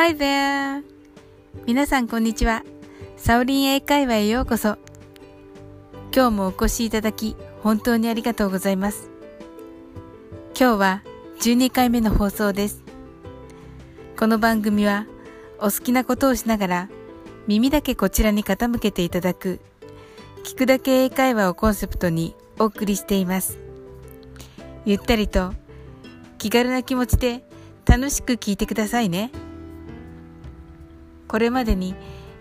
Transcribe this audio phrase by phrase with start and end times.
[0.00, 0.84] Hi there!
[1.66, 2.62] 皆さんこんにちは。
[3.16, 4.78] サオリン英会話へようこそ。
[6.14, 9.10] 今日もお越しいただき、本当にありがとうございます。
[10.56, 11.02] 今日は
[11.40, 12.84] 12回目の放送です。
[14.16, 15.08] この番組は、
[15.58, 16.88] お好きなことをしながら、
[17.48, 19.58] 耳だけこちらに傾けていただく、
[20.44, 23.58] 聞くだけ英会話をコンセプトにお送りしています。
[24.84, 25.54] ゆったりと、
[26.38, 27.42] 気軽な気持ちで
[27.84, 29.32] 楽しく聞いてくださいね。
[31.28, 31.94] これまでに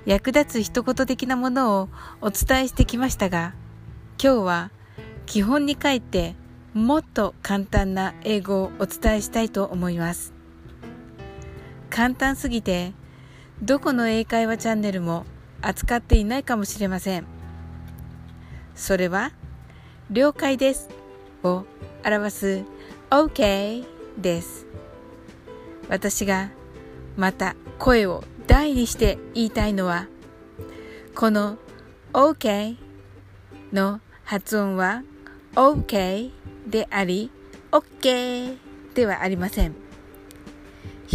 [0.05, 1.89] 役立つ一言的なものを
[2.21, 3.53] お伝えしてきましたが、
[4.21, 4.71] 今日は
[5.25, 6.35] 基本に書いて
[6.73, 10.33] もっと簡単な英語をお伝えしたいと思います。
[11.89, 12.93] 簡単すぎて、
[13.61, 15.25] どこの英会話チャンネルも
[15.61, 17.25] 扱っていないかもしれません。
[18.75, 19.31] それは、
[20.09, 20.89] 了解です
[21.43, 21.65] を
[22.05, 22.63] 表す
[23.09, 23.85] OK
[24.17, 24.65] です。
[25.89, 26.51] 私が
[27.17, 30.07] また声を大にして言いたいのは、
[31.15, 31.57] この
[32.13, 32.77] OK
[33.73, 35.03] の発音は
[35.53, 36.31] OK
[36.65, 37.29] であり、
[37.71, 38.57] OK
[38.93, 39.75] ではありません。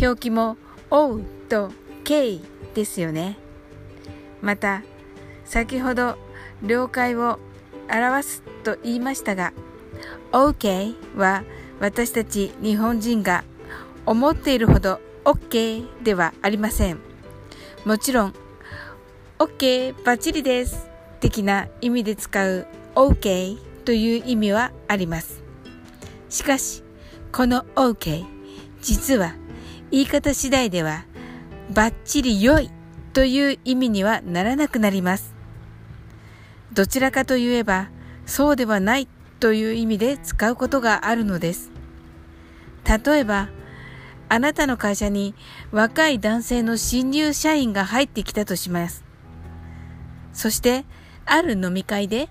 [0.01, 0.57] 表記も
[0.91, 1.71] O と
[2.05, 2.41] K
[2.75, 3.39] ですよね。
[4.41, 4.83] また、
[5.45, 6.17] 先ほど
[6.63, 7.39] 了解を
[7.91, 9.53] 表すと言いましたが、
[10.33, 11.45] OK は
[11.81, 13.45] 私たち日本人が
[14.07, 17.12] 思っているほど OK ではありません。
[17.85, 18.35] もちろん、
[19.41, 20.89] OK バッチリです
[21.19, 25.43] 的な意味で使う OK という意味はあります。
[26.29, 26.85] しかし、
[27.33, 28.25] この OK、
[28.81, 29.35] 実は
[29.91, 31.05] 言い方次第では
[31.75, 32.71] バッチリ良い
[33.13, 35.35] という意味にはならなくなります。
[36.73, 37.91] どちらかといえば、
[38.27, 39.09] そうではない
[39.41, 41.73] という意味で使うことがあるのです。
[42.85, 43.49] 例えば、
[44.33, 45.35] あなたの会社に
[45.73, 49.05] 若い男性の新入社員が入ってきたとします。
[50.33, 50.87] そして、
[51.27, 52.31] ある飲み会で、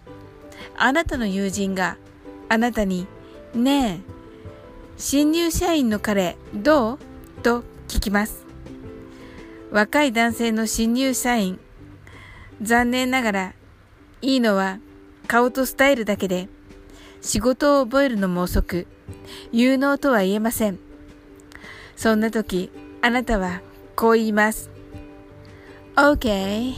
[0.80, 1.98] あなたの友人が
[2.50, 3.06] あなたに、
[3.53, 4.12] ねえ、
[4.98, 7.00] 新入社員の彼どう？
[7.44, 8.48] と聞きます。
[9.70, 11.59] 若い男性の新入社員、
[12.64, 13.54] 残念ながら、
[14.24, 14.80] いいのは
[15.28, 16.50] 顔とスタイルだけで、
[17.22, 18.88] 仕事を覚えるのも遅く、
[19.52, 20.80] 有能とは言えません。
[22.01, 22.72] そんな時、
[23.03, 23.62] あなたは
[23.95, 24.72] こう言います。
[25.95, 26.73] OK。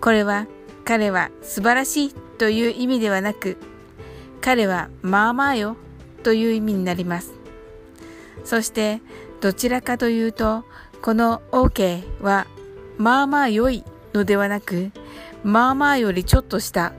[0.00, 0.46] これは
[0.84, 3.56] 彼は素晴らしいという意味ではなく、
[4.40, 5.76] 彼はまあまあよ
[6.22, 7.32] という意味になります。
[8.44, 9.02] そして
[9.40, 10.64] どちらかというと、
[11.02, 12.46] この OK は
[12.96, 14.92] まあまあ良いのではなく、
[15.42, 16.92] まあまあよりちょっとした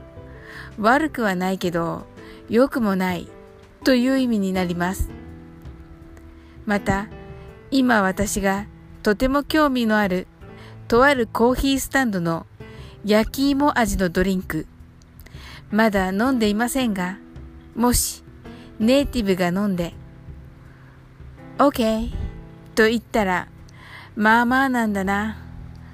[0.77, 2.05] 悪くはないけど
[2.49, 3.29] 良くもない
[3.85, 5.14] という意味になります。
[6.65, 7.07] また、
[7.71, 8.65] 今私が
[9.03, 10.27] とても興味のある
[10.87, 12.45] とあるコーヒースタンドの
[13.03, 14.65] 焼き芋味のドリンク。
[15.71, 17.17] まだ飲んでいませんが、
[17.75, 18.23] もし
[18.79, 19.93] ネイティブが飲んで、
[21.57, 22.11] OK
[22.75, 23.47] と言ったら、
[24.15, 25.37] まあまあなんだな。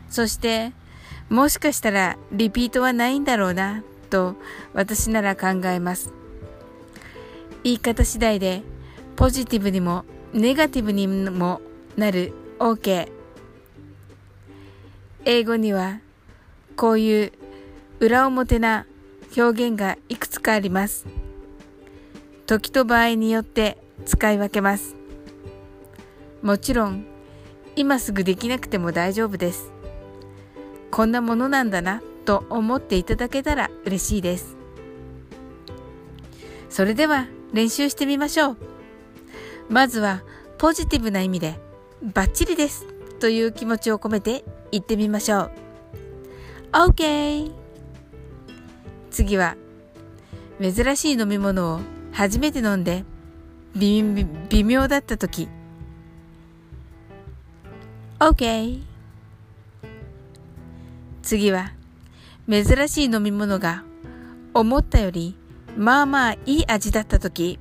[0.09, 0.73] そして、
[1.29, 4.35] もしかしたらリピートはないんだろうな、と
[4.73, 6.13] 私なら考えます。
[7.63, 8.63] 言い方次第で
[9.15, 11.61] ポジティブにもネガティブにも
[11.97, 13.11] なる OK。
[15.25, 15.99] 英語には
[16.77, 17.31] こういう
[17.99, 18.85] 裏表な
[19.35, 21.05] 表現がいくつかあります。
[22.45, 24.95] 時と場合によって使い分けます。
[26.41, 27.05] もちろん
[27.75, 29.73] 今すぐできなくても大丈夫です。
[30.91, 34.55] こんなものなんだなと思っていただけたら嬉しいです。
[36.69, 38.70] それでは練習してみましょう。
[39.71, 40.21] まずは
[40.57, 41.57] ポジティブな意味で
[42.03, 42.85] バッチリです
[43.21, 45.51] という気持ちを込めて言ってみましょう。
[46.73, 47.51] OK!
[49.09, 49.55] 次は
[50.61, 51.79] 珍しい飲み物を
[52.11, 53.05] 初めて飲んで
[53.75, 54.03] 微
[54.63, 55.47] 妙だった時
[58.19, 58.81] OK
[61.21, 61.71] 次は
[62.49, 63.83] 珍しい飲み物が
[64.53, 65.37] 思ったより
[65.77, 67.59] まあまあいい味だった時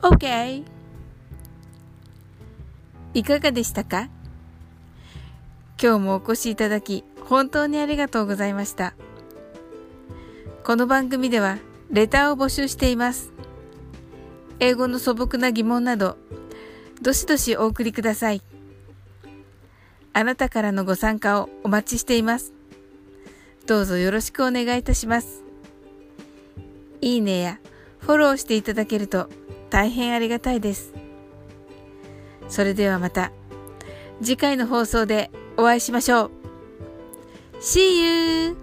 [0.00, 0.64] OK
[3.14, 4.08] いかがでしたか？
[5.82, 8.94] 今日もお越しいただき本当にありがとうございました。
[10.62, 11.58] この番組では
[11.90, 13.32] レターを募集しています。
[14.60, 16.16] 英語の素朴な疑問など、
[17.02, 18.42] どしどしお送りください。
[20.12, 22.52] あなたからのご参加をお待ちしています。
[23.66, 25.42] どうぞよろしくお願いいたします。
[27.00, 27.58] いいねや
[27.98, 29.28] フォローしていただけると
[29.70, 30.94] 大変ありがたいです。
[32.48, 33.32] それではまた
[34.20, 36.30] 次回の放送でお会いしましょう。
[37.60, 38.56] See you!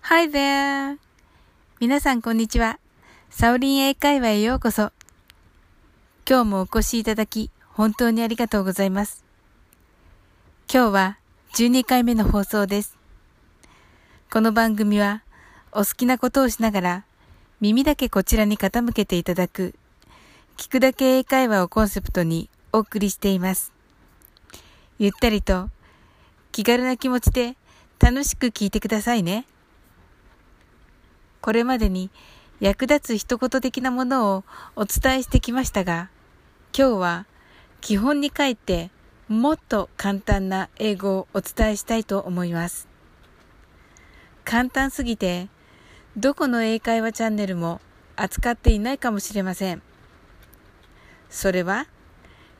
[0.00, 0.98] はい there!
[1.80, 2.78] 皆さんこんにちは。
[3.30, 4.90] サオリン英会話へようこそ。
[6.28, 9.24] 今日もお越しいただき、本当にありがとうございます。
[10.68, 11.18] 今日は
[11.54, 12.98] 12回目の放送です。
[14.32, 15.22] この番組は、
[15.70, 17.04] お好きなことをしながら、
[17.60, 19.76] 耳だけこちらに傾けていただく、
[20.56, 23.72] 聞くだけ英会話をコンセプトにお送りしています。
[24.98, 25.70] ゆったりと、
[26.50, 27.56] 気軽な気持ちで
[28.00, 29.46] 楽しく聞いてくださいね。
[31.40, 32.10] これまでに
[32.58, 34.44] 役立つ一言的なものを
[34.74, 36.10] お伝えしてきましたが、
[36.76, 37.26] 今日は
[37.80, 38.90] 基本に帰って
[39.28, 42.88] もっと簡単な英語をお伝えしたいと思います。
[44.44, 45.48] 簡単すぎて、
[46.16, 47.80] どこの英会話チャンネルも
[48.16, 49.82] 扱っていないかもしれません。
[51.28, 51.86] それは、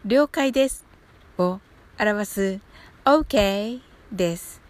[0.05, 0.85] 了解です
[1.39, 1.61] を
[1.99, 2.61] 表す
[3.05, 3.81] OK
[4.13, 4.61] です。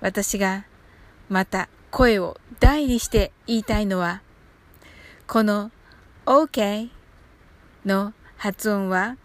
[0.00, 0.64] 私が
[1.28, 4.22] また声を大にして言いたいのは、
[5.26, 5.72] この
[6.24, 6.90] OK
[7.84, 9.16] の発音は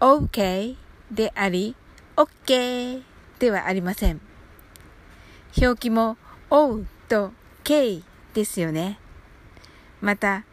[0.00, 0.76] OK
[1.10, 1.74] であり
[2.16, 3.02] OK
[3.40, 4.20] ではありません。
[5.60, 6.16] 表記も
[6.50, 7.32] O と
[7.64, 8.02] K
[8.32, 8.98] ですよね。
[10.00, 10.44] また、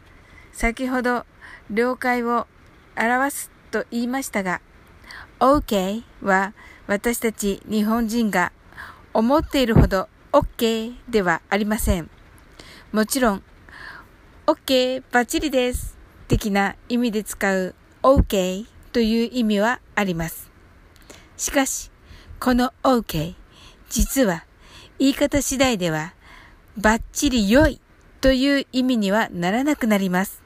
[0.52, 1.24] 先ほど
[1.70, 2.46] 了解を
[2.96, 4.60] 表すと言いましたが、
[5.38, 6.52] OK は
[6.88, 8.52] 私たち日本人が
[9.12, 12.10] 思っているほど OK ではありません。
[12.90, 13.42] もちろん、
[14.46, 15.96] OK バッチリです
[16.26, 20.50] 的な意味で使う OK という意味はあります。
[21.36, 21.90] しかし、
[22.40, 23.34] この OK、
[23.90, 24.46] 実は
[24.98, 26.14] 言い方次第では、
[26.78, 27.78] バッチリ良い
[28.22, 30.42] という意味にはならなくなります。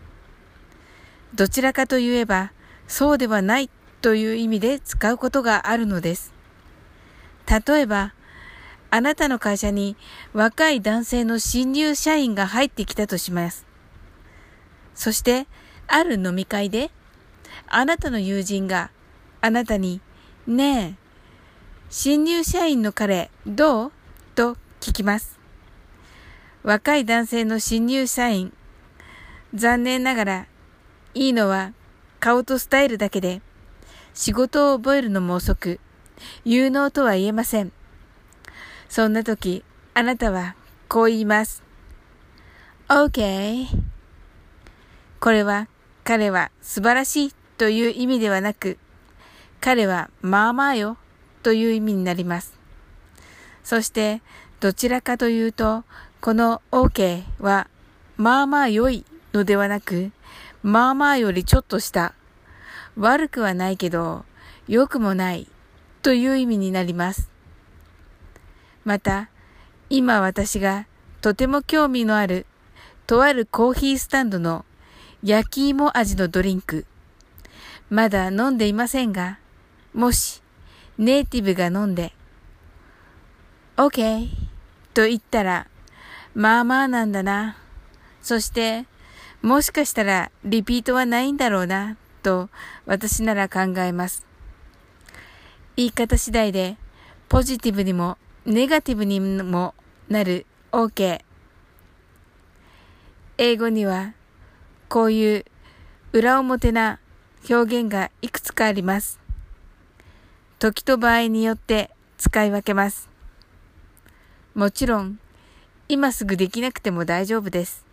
[1.33, 2.51] どちらかといえば、
[2.89, 3.71] そうではない
[4.03, 6.33] という意味で使うことがあるのです。
[7.47, 8.15] 例えば、
[8.91, 9.97] あなたの会社に
[10.33, 13.65] 若い男性の新入社員が入ってきたとします。
[14.97, 15.47] そして、
[15.87, 16.91] ある飲み会で、
[17.73, 18.91] あなたの友人が
[19.41, 20.01] あなたに、
[20.49, 20.95] ねえ、
[21.89, 23.93] 新入社員の彼、どう？
[24.35, 25.39] と聞きます。
[26.65, 28.53] 若い男性の新入社員。
[29.55, 30.47] 残念ながら、
[31.15, 31.73] いいのは
[32.19, 33.41] 顔とスタイルだけで、
[34.15, 35.79] 仕事を覚えるのも遅く、
[36.45, 37.73] 有能とは言えません。
[38.89, 39.65] そんな時、
[39.95, 40.57] あなたは
[40.89, 41.63] こう言います。
[42.89, 43.67] OK。
[45.21, 45.69] これは、
[46.03, 48.79] 彼は素晴らしいという意味ではなく、
[49.61, 50.97] 彼はまあまあよ
[51.43, 52.55] という意味になります。
[53.65, 54.23] そして、
[54.61, 55.85] どちらかというと、
[56.23, 57.69] この OK は、
[58.17, 59.05] まあまあ良い
[59.35, 60.11] のではなく、
[60.63, 62.15] まあまあよりちょっとした、
[62.97, 64.25] 悪くはないけど、
[64.67, 65.47] 良くもない
[66.01, 67.29] という意味になります。
[68.87, 69.29] また、
[69.91, 70.87] 今私が
[71.21, 72.47] とても興味のある、
[73.07, 74.65] とあるコーヒースタンドの
[75.23, 76.87] 焼き芋味のドリンク、
[77.91, 79.41] まだ飲んでいませんが、
[79.93, 80.41] もし
[80.97, 82.13] ネイティブが飲んで、
[83.77, 84.29] OK
[84.95, 85.67] と言ったら、
[86.33, 87.57] まあまあなんだな。
[88.23, 88.87] そして、
[89.43, 92.49] もしかしたらリピートはないんだろうな、と
[92.87, 94.25] 私なら考えます。
[95.77, 96.77] 言い方次第で、
[97.29, 99.75] ポジティブにもネガティブにも
[100.09, 101.21] なる OK。
[103.39, 104.15] 英語には、
[104.89, 105.45] こういう
[106.13, 107.01] 裏表な
[107.49, 109.21] 表現がいくつかあります。
[110.59, 113.09] 時と場合によって使い分けます。
[114.55, 115.19] もちろん、
[115.89, 117.87] 今すぐできなくても大丈夫です。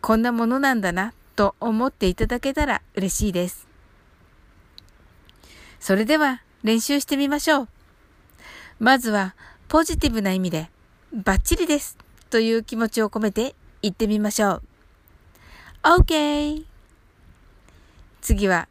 [0.00, 3.66] こんなものなんだなと思っていただけたら嬉しいです。
[5.80, 7.68] それでは練習してみましょう。
[8.78, 9.34] まずは
[9.66, 10.70] ポジティブな意味で
[11.12, 11.98] バッチリです
[12.30, 14.62] という気持ちを込めて言ってみましょう。
[15.82, 16.67] OK!
[18.28, 18.68] 次は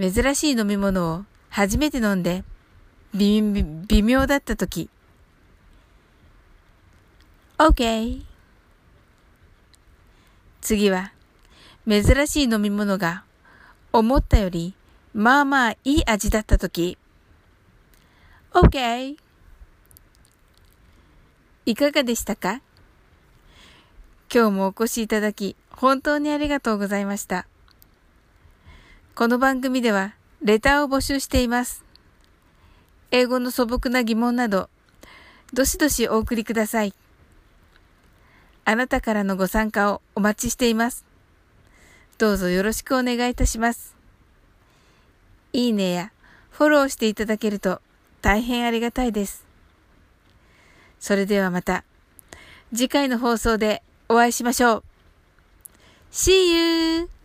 [0.00, 2.42] 珍しい飲み物を初めて飲んで
[3.12, 3.42] 微
[4.02, 4.88] 妙だった時。
[7.58, 8.22] OK
[10.62, 11.12] 次は
[11.86, 13.24] 珍しい飲み物が
[13.92, 14.74] 思ったより
[15.12, 16.96] まあまあいい味だったとき
[18.52, 19.16] OK
[21.66, 22.62] いかがでしたか？
[24.32, 27.46] 今日もお越しいただき本当にありがとうございました。
[29.16, 31.86] この番組ではレターを募集しています。
[33.10, 34.68] 英語の素朴な疑問など
[35.54, 36.92] どしどしお送りください。
[38.66, 41.06] あなたからのご参加をお待ちしています。
[42.18, 43.96] どうぞよろしくお願いいたします。
[45.54, 46.12] いいねや
[46.50, 47.80] フォローしていただけると
[48.20, 49.46] 大変ありがたいです。
[51.00, 51.84] それではまた
[52.70, 54.84] 次回の放送でお会いしましょう。
[56.12, 57.15] See you!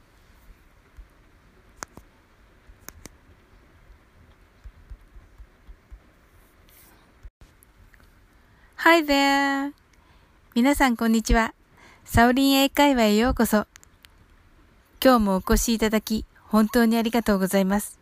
[8.84, 9.74] Hi there!
[10.56, 11.54] 皆さんこんにちは。
[12.04, 13.68] サオリン英会話へようこそ。
[15.00, 18.00] 今日もお越しいただき、本当にありがとうございます。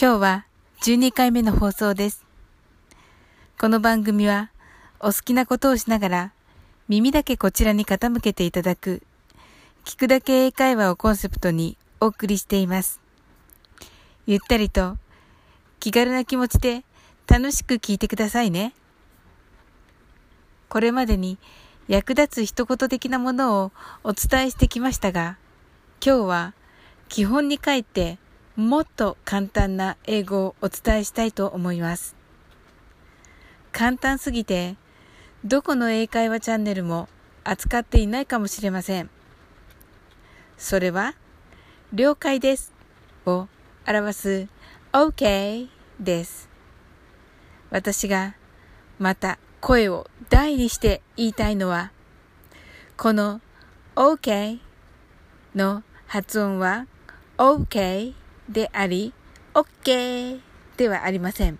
[0.00, 0.46] 今日は
[0.82, 2.24] 12回目の放送です。
[3.60, 4.52] この番組は、
[5.00, 6.32] お好きなことをしながら、
[6.86, 9.02] 耳だけこちらに傾けていただく、
[9.84, 13.00] 聞くだけ英会話をコンセプトにお送りしています。
[14.28, 14.96] ゆったりと、
[15.80, 16.84] 気軽な気持ちで
[17.26, 18.74] 楽しく聞いてくださいね。
[20.74, 21.38] これまでに
[21.86, 25.38] 役立つ一言的なものをお伝えしてきましたが、
[26.04, 26.54] 今日は
[27.08, 28.18] 基本に帰って
[28.56, 32.16] もっと簡単な英語をお伝えしたいと思います。
[33.70, 34.74] 簡単すぎて、
[35.44, 37.08] どこの英会話チャンネルも
[37.44, 39.08] 扱っていないかもしれません。
[40.58, 41.14] それは、
[41.92, 42.72] 了解です
[43.26, 43.46] を
[43.86, 44.48] 表す
[44.92, 45.68] OK
[46.00, 46.48] です。
[47.70, 48.34] 私が
[48.98, 51.90] また声を大にして言いたいのは、
[52.98, 53.40] この
[53.96, 54.58] OK
[55.54, 56.86] の発音は
[57.38, 58.12] OK
[58.46, 59.14] であり、
[59.54, 60.38] OK
[60.76, 61.58] ではありません。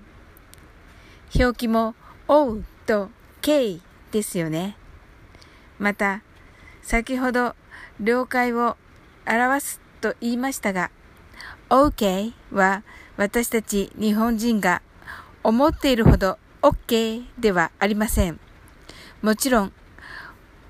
[1.35, 1.95] 表記も
[2.29, 3.09] O と
[3.41, 3.81] K
[4.13, 4.77] ですよね。
[5.79, 6.21] また、
[6.83, 7.55] 先ほど
[8.01, 8.77] 了解を
[9.27, 10.91] 表すと言いましたが、
[11.71, 12.83] OK は
[13.17, 14.83] 私たち日本人が
[15.43, 18.41] 思っているほど OK ではありません。
[19.21, 19.73] もちろん、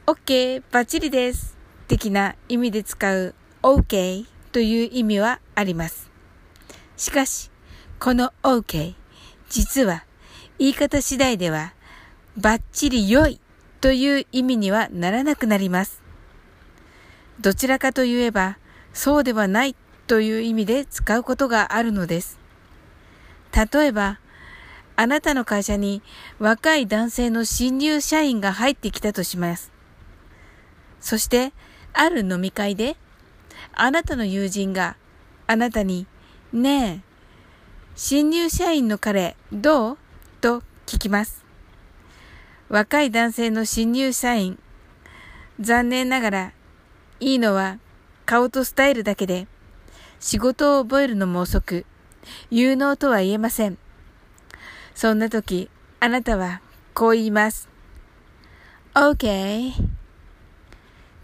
[0.06, 3.32] OK バッチリです的な意味で使う
[3.62, 6.10] OK という意味はあります。
[6.96, 7.52] しかし、
[8.00, 8.96] この OK、
[9.48, 10.04] 実は
[10.58, 11.74] 言い方次第では
[12.36, 13.40] バッチリ良い
[13.80, 16.02] という意味にはならなくなります。
[17.40, 18.58] どちらかといえば、
[18.94, 19.76] そうではない
[20.08, 22.40] という意味で使うことがあるのです。
[23.54, 24.18] 例えば、
[24.96, 26.02] あなたの会社に
[26.38, 29.72] 若い男性の新入社員が入ってきたとします。
[31.00, 31.52] そして、
[31.92, 32.96] ある飲み会で、
[33.72, 34.96] あなたの友人が
[35.46, 36.06] あなたに、
[36.52, 37.00] ねえ、
[37.96, 39.98] 新入社員の彼、どう？
[40.40, 41.44] と聞きます。
[42.68, 44.58] 若い男性の新入社員、
[45.60, 46.52] 残念ながら、
[47.20, 47.78] いいのは
[48.26, 49.46] 顔とスタイルだけで、
[50.20, 51.86] 仕事を覚えるのも遅く、
[52.50, 53.78] 有能とは言えません。
[54.94, 55.68] そんな時、
[56.00, 56.60] あなたは
[56.94, 57.68] こう言います。
[58.94, 59.72] OK。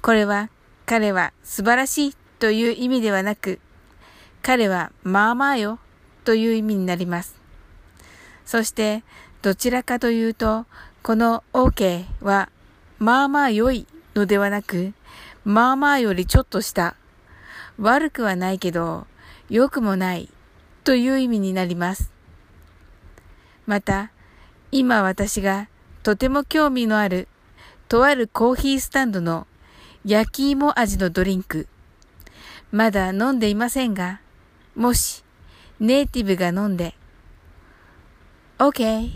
[0.02, 0.50] これは
[0.86, 3.60] 彼は素晴らしいという意味ではなく、
[4.42, 5.78] 彼はまあまあよ
[6.24, 7.36] という意味になります。
[8.44, 9.04] そして、
[9.42, 10.66] どちらかというと、
[11.02, 12.50] この OK は
[12.98, 13.86] まあまあ良い
[14.16, 14.92] のではなく、
[15.44, 16.96] まあまあよりちょっとした、
[17.78, 19.06] 悪くはないけど、
[19.48, 20.28] 良くもない
[20.82, 22.10] という意味になります。
[23.70, 24.10] また、
[24.72, 25.68] 今私が
[26.02, 27.28] とても興味のある、
[27.86, 29.46] とあるコーヒースタンドの
[30.04, 31.68] 焼き芋味のドリンク。
[32.72, 34.20] まだ飲んでいませんが、
[34.74, 35.22] もし
[35.78, 36.96] ネイティブが飲んで、
[38.58, 39.12] OK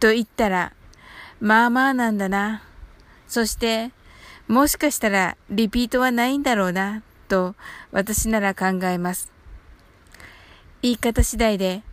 [0.00, 0.72] と言ったら、
[1.38, 2.64] まあまあなんだな。
[3.28, 3.92] そして、
[4.48, 7.54] もしかしたらリピートはないんだろうな、と
[7.92, 9.30] 私なら考えます。
[10.82, 11.84] 言い方次第で、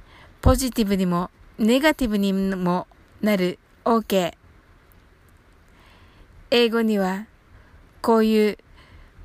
[0.42, 1.30] ポジティブにも
[1.62, 2.88] ネガティブにも
[3.22, 4.34] なる OK。
[6.50, 7.28] 英語には
[8.02, 8.58] こういう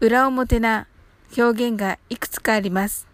[0.00, 0.86] 裏表な
[1.34, 3.08] 表現がいくつかあります。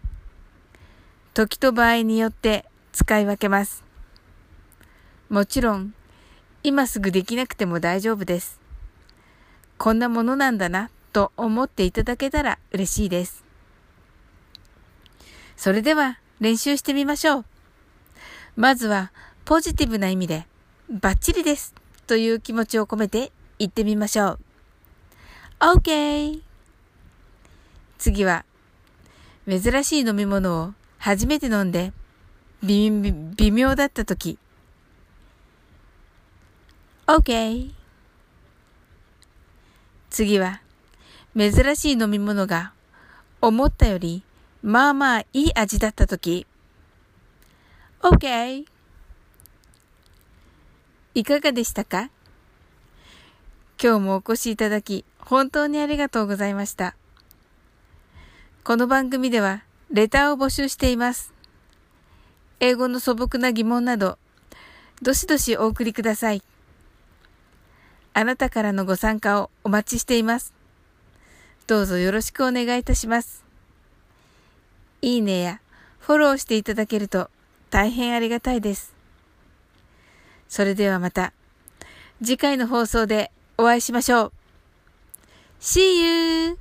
[1.33, 3.85] 時と場合によって使い分けます。
[5.29, 5.93] もちろん、
[6.61, 8.59] 今すぐできなくても大丈夫です。
[9.77, 13.45] こんなものなんだなと思っていただけたら嬉しいです。
[15.55, 17.52] それでは練習してみましょう。
[18.55, 19.11] まずは
[19.45, 20.45] ポジティブな意味で
[20.89, 21.73] バッチリです
[22.05, 24.39] という気持ちを込めて言ってみましょう。
[25.59, 26.41] OK!
[27.97, 28.45] 次は
[29.47, 31.93] 珍しい飲み物を初めて飲んで
[32.61, 34.37] 微微妙だった時
[37.07, 37.71] OK!
[40.09, 40.61] 次は
[41.35, 42.73] 珍しい飲み物が
[43.41, 44.23] 思ったより
[44.61, 46.45] まあまあいい味だった時
[48.03, 48.65] OK!
[51.13, 52.09] いかがでしたか？
[53.81, 56.97] 今日もお越しいただき、本当にありがとうございました。
[58.65, 61.31] この番組では、レターを募集しています。
[62.59, 64.17] 英語の素朴な疑問など、
[65.01, 66.43] どしどしお送りください。
[68.13, 70.53] あなたからのご参加をお待ちしています。
[71.67, 73.45] どうぞよろしくお願いいたします。
[75.01, 75.61] いいねや
[75.99, 77.29] フォローしていただけると
[77.73, 78.93] 大変ありがたいです。
[80.47, 81.33] それではまた
[82.21, 84.31] 次回の放送でお会いしましょう。
[85.59, 86.59] See you!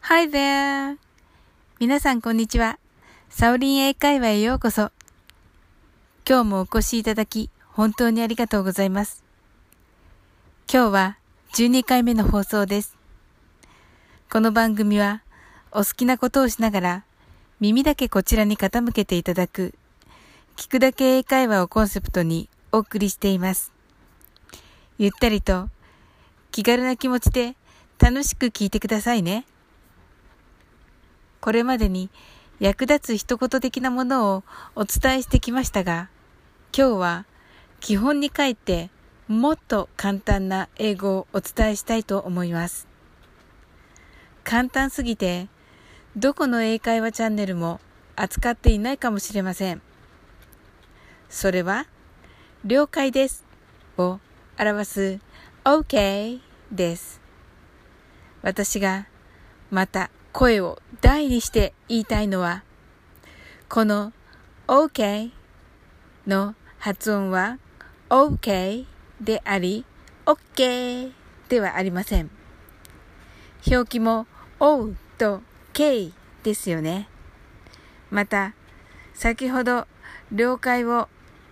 [0.00, 0.96] Hi there!
[1.78, 2.78] 皆さんこんにちは。
[3.28, 4.92] サオリン英会話へようこそ。
[6.26, 9.22] 今日もお越しいただき、本当にありがとうございます。
[10.72, 11.18] 今日は
[11.54, 12.96] 12回目の放送です。
[14.28, 15.22] この番組は、
[15.70, 17.04] お好きなことをしながら、
[17.60, 19.72] 耳だけこちらに傾けていただく、
[20.56, 23.70] 聞くだけ英会話をコンセプトにお送りしています。
[24.98, 25.68] ゆったりと、
[26.50, 27.54] 気軽な気持ちで
[28.00, 29.46] 楽しく聞いてくださいね。
[31.40, 32.10] これまでに
[32.58, 34.44] 役立つ一言的なものを
[34.74, 36.08] お伝えしてきましたが、
[36.76, 37.26] 今日は
[37.78, 38.90] 基本に書いて
[39.26, 42.86] もっと簡単な英語をお伝えしたいと思います。
[44.44, 45.48] 簡単すぎて、
[46.14, 47.80] どこの英会話チャンネルも
[48.16, 49.80] 扱っていないかもしれません。
[51.30, 51.86] それは、
[52.66, 53.44] 了解です
[53.96, 54.20] を
[54.58, 55.20] 表す
[55.64, 56.40] OK
[56.70, 57.22] です。
[58.42, 59.08] 私が
[59.70, 62.62] また声を大にして言いたいのは、
[63.70, 64.12] この
[64.66, 65.30] OK
[66.26, 67.58] の発音は
[68.10, 68.84] OK
[69.20, 69.84] であり、
[70.26, 71.12] OK
[71.48, 72.30] ではありません。
[73.66, 74.26] 表記も
[74.60, 76.12] O と K
[76.42, 77.08] ですよね。
[78.10, 78.54] また、
[79.14, 79.86] 先ほど
[80.32, 81.08] 了解を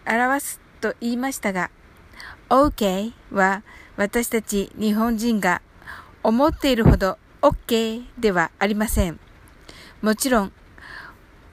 [0.06, 1.70] 表すと言いましたが、
[2.48, 3.62] OK は
[3.96, 5.62] 私たち日本人が
[6.22, 9.18] 思っているほど OK ではありません。
[10.02, 10.52] もちろん、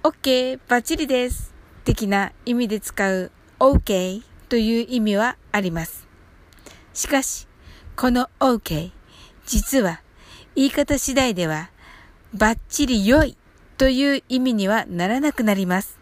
[0.03, 6.08] OK バッチリです的な意味で使う OK という意味はあります。
[6.99, 7.47] しかし、
[7.95, 8.91] この OK、
[9.45, 10.01] 実は
[10.53, 11.69] 言い方次第では
[12.33, 13.37] バッチリ良い
[13.77, 15.97] という意味にはならなくなります。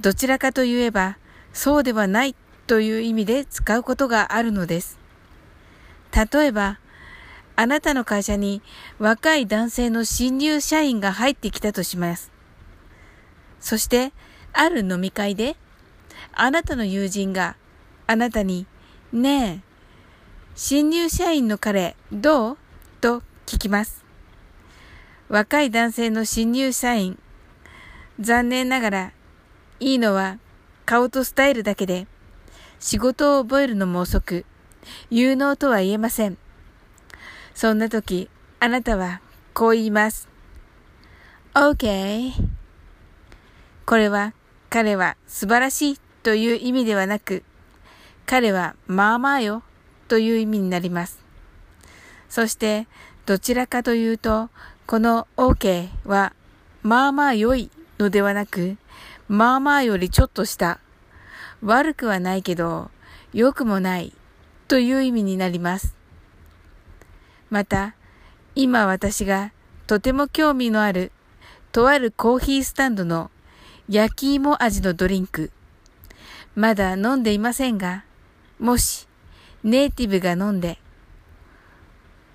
[0.00, 1.16] どちらかといえば、
[1.52, 2.34] そうではない
[2.66, 4.98] という意味で使うことがあるのです。
[6.12, 6.80] 例えば、
[7.54, 8.62] あなたの会社に
[8.98, 12.32] 若い男性の新入社員が入ってきたとします。
[13.60, 14.12] そして、
[14.52, 15.54] ある飲み会で、
[16.32, 17.54] あなたの友人が
[18.08, 18.66] あなたに、
[19.12, 19.72] ねえ、
[20.54, 22.58] 新入社員の彼どう？
[23.02, 24.02] と聞きます。
[25.28, 27.18] 若い男性の新入社員、
[28.18, 29.12] 残念ながら、
[29.80, 30.38] いいのは
[30.86, 32.06] 顔とスタイルだけで、
[32.80, 34.46] 仕事を覚えるのも遅く、
[35.10, 36.38] 有能とは言えません。
[37.54, 39.20] そんな時、あなたは
[39.52, 40.26] こう言います。
[41.52, 42.32] OK。
[43.84, 44.32] これは
[44.70, 47.44] 彼は素晴らしいという意味ではなく、
[48.32, 49.62] 彼はまあまあよ
[50.08, 51.22] という意味になります。
[52.30, 52.88] そして、
[53.26, 54.48] どちらかというと、
[54.86, 56.32] この OK は
[56.82, 58.78] まあまあ良いのではなく、
[59.28, 60.80] まあまあよりちょっとした、
[61.62, 62.90] 悪くはないけど、
[63.34, 64.14] 良くもない
[64.66, 65.94] という意味になります。
[67.50, 67.94] また、
[68.54, 69.52] 今私が
[69.86, 71.12] とても興味のある、
[71.70, 73.30] とあるコーヒースタンドの
[73.90, 75.50] 焼き芋味のドリンク。
[76.54, 78.04] まだ飲んでいませんが、
[78.62, 79.08] もし
[79.64, 80.78] ネイティブが飲んで、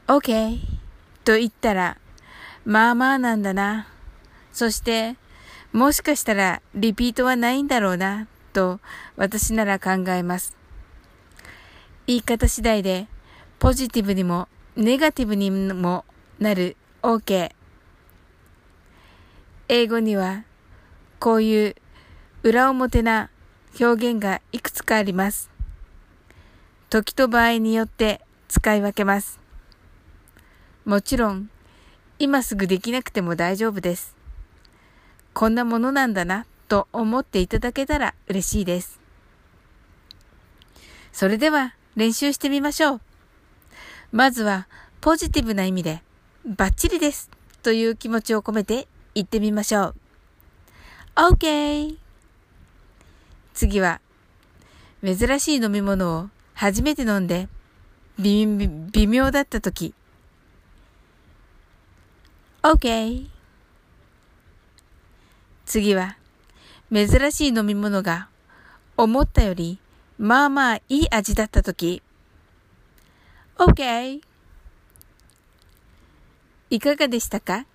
[0.07, 0.59] OK
[1.23, 1.97] と言ったら、
[2.65, 3.87] まあまあなんだな。
[4.51, 5.15] そして、
[5.71, 8.81] もしかしたらリピートはないんだろうな、と
[9.15, 10.57] 私なら考えます。
[12.07, 13.07] 言い方次第で、
[13.57, 16.03] ポジティブにもネガティブにも
[16.39, 17.51] なる OK。
[19.69, 20.43] 英語には
[21.21, 21.75] こういう
[22.43, 23.29] 裏表な
[23.79, 25.56] 表現がいくつかあります。
[26.89, 29.39] 時と場合によって使い分けます。
[30.85, 31.49] もちろん、
[32.17, 34.15] 今すぐできなくても大丈夫です。
[35.33, 39.01] こんなものなんだなと思っていただけたら嬉しいです。
[41.11, 43.01] それでは練習してみましょう。
[44.13, 44.67] まずは
[45.01, 46.01] ポジティブな意味で
[46.45, 47.29] バッチリです
[47.63, 49.95] という気持ちを込めて言ってみましょう。
[51.15, 51.97] OK!
[53.53, 53.99] 次は
[55.03, 57.47] 珍しい飲み物を初めて飲んで
[58.17, 58.47] 微
[59.07, 59.93] 妙だった時
[62.63, 63.27] OK!
[65.67, 66.17] 次は、
[66.91, 68.27] 珍しい飲み物が
[68.97, 69.77] 思ったより
[70.17, 72.01] まあまあいい味だったとき、
[73.57, 74.21] OK!
[76.71, 77.67] いかがでしたか？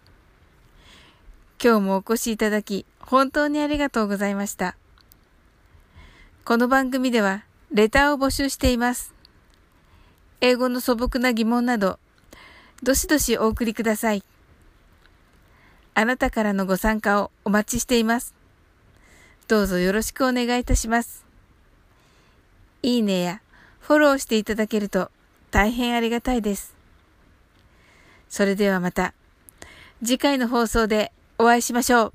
[1.63, 4.77] 今日もお越しいただき、本当にありがとうございました。
[6.45, 9.15] この番組では、レターを募集しています。
[10.43, 11.99] 英語の素朴な疑問など、
[12.83, 14.23] どしどしお送りください。
[15.95, 18.35] あなたからのご参加をお待ちしています。
[19.49, 21.25] どうぞよろしくお願いいたします。
[22.83, 23.41] いいねや
[23.81, 25.11] フォローしていただけると
[25.51, 26.75] 大変ありがたいです。
[28.29, 29.15] それではまた
[30.05, 32.13] 次回の放送でお会いしましょう。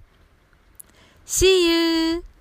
[1.26, 2.37] See you!